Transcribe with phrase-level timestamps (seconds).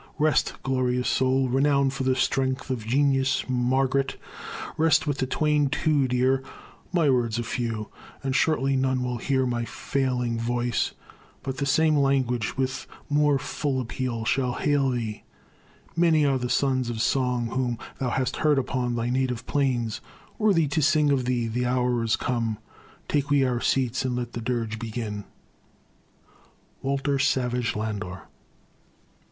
[0.17, 4.19] Rest, glorious soul, Renowned for the strength of genius, Margaret!
[4.75, 6.41] Rest with the twain too dear!
[6.91, 7.89] My words are few,
[8.23, 10.93] And shortly none will hear my failing voice,
[11.43, 15.21] But the same language with more full appeal Shall hail thee.
[15.95, 20.01] Many are the sons of song Whom thou hast heard upon thy native plains
[20.39, 22.57] Worthy to sing of thee: the hour is come;
[23.07, 25.25] Take we our seats and let the dirge begin.
[26.81, 28.23] WALTER SAVAGE LANDOR.